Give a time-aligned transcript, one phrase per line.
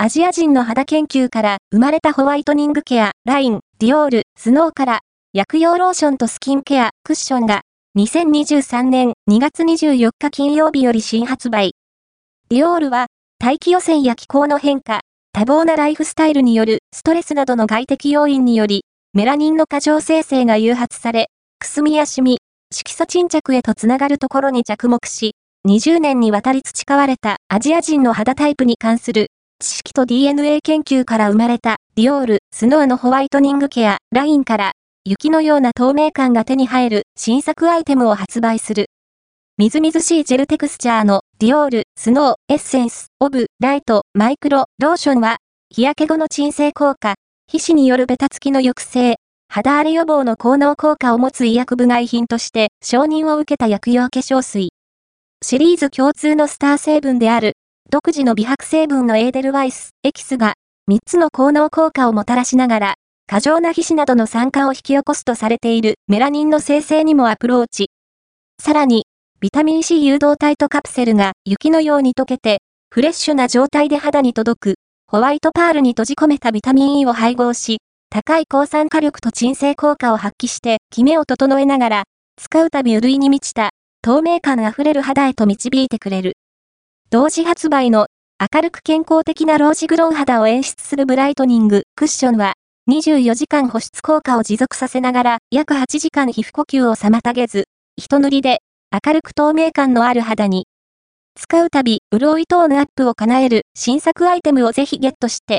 [0.00, 5.00] アジア人の肌研究から生まれたホワイトニングケア、ライン、ディオール、スノーから
[5.32, 7.62] 薬用ローションとスキンケア、クッションが
[7.98, 11.72] 2023年2月24日金曜日より新発売。
[12.48, 13.06] ディオールは
[13.40, 15.00] 大気汚染や気候の変化、
[15.32, 18.84] 多忙なライフスタイルによるストレスなどの外的要因により、
[19.14, 21.26] メラニンの過剰生成が誘発され、
[21.58, 22.38] くすみやシミ、
[22.72, 25.34] 色素沈着へとつながるところに着目し、
[25.66, 29.26] 20年にわたり培われたアジア人の肌タイプに関する
[29.60, 34.72] 知識と DNA 研究から生まれたディオール、スノーのホワイトニングケア、ラインから
[35.04, 38.86] 雪のような透明感が手に入る新作アイテムを発売する。
[39.56, 45.38] みずみずしいジェルテクスチャーのディオール、スノー、エッセンス、オブ、ライト、マイクロ、ローションは、
[45.70, 47.16] 日焼け後の鎮静効果、
[47.48, 49.16] 皮脂によるベタつきの抑制、
[49.48, 54.70] 肌荒れ予防の効能効果を持つ医薬部外品として承認を受けた薬用化粧水。
[55.42, 57.54] シリーズ共通のスター成分である、
[57.90, 60.54] 独自の美白成分のエーデルワイス、エキスが、
[60.90, 62.94] 3つの効能効果をもたらしながら、
[63.26, 67.90] 過剰な皮脂などの酸化を引き起こすとされているメラニンの生成にもアプローチ。
[68.62, 69.06] さらに、
[69.40, 72.58] ビタミン C 誘導体とカプセルが雪のように溶けて、
[72.90, 74.74] フレッシュな状態で肌に届く、
[75.06, 77.78] ホワイトパールに閉じ込めたビタミン E を配合し、
[78.10, 82.02] 高い抗酸化力と鎮静効果を発揮して、キメを整えながら、
[82.36, 83.70] 使うたび潤いに満ちた、
[84.02, 86.34] 透明感あふれる肌へと導いてくれる。
[87.10, 92.52] 同時発売の、明るく健康的なロージグロン肌を演出するブライトニング、クッションは、
[92.90, 97.64] 24時間保湿効果を持続させながら、約8時間皮膚呼吸を妨げず、
[97.96, 98.58] 一塗りで、
[98.92, 100.66] 明るく透明感のある肌に。
[101.34, 105.56] 使うたび、潤いトーンアップを叶える新作アイテムをぜひゲットして、